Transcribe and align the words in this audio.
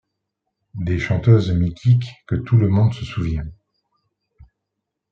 Des 0.79 0.97
chanteuses 0.97 1.51
mythiques 1.51 2.11
que 2.25 2.33
tout 2.33 2.57
le 2.57 2.69
monde 2.69 2.91
se 2.91 3.05
souvient. 3.05 3.45